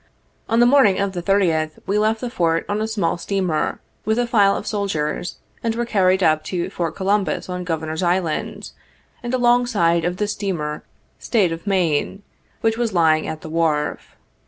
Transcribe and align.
On 0.49 0.59
the 0.59 0.65
morning 0.65 0.99
of 0.99 1.11
the 1.11 1.21
30th, 1.21 1.73
we 1.85 1.99
left 1.99 2.21
the 2.21 2.29
Fort 2.31 2.65
on 2.67 2.81
a 2.81 2.87
small 2.87 3.19
steamer, 3.19 3.79
with 4.03 4.17
a 4.17 4.25
file 4.25 4.55
of 4.57 4.65
soldiers, 4.65 5.35
and 5.61 5.75
were 5.75 5.85
carried 5.85 6.23
up 6.23 6.43
to 6.45 6.71
Fort 6.71 6.95
Columbus, 6.95 7.47
on 7.47 7.63
Governor's 7.63 8.01
Island, 8.01 8.71
and 9.21 9.31
alongside 9.31 10.03
of 10.03 10.17
the 10.17 10.27
steamer 10.27 10.81
"State 11.19 11.51
of 11.51 11.67
Maine," 11.67 12.23
which 12.61 12.79
was 12.79 12.93
lying 12.93 13.27
at 13.27 13.41
the 13.41 13.49
wharf. 13.51 14.15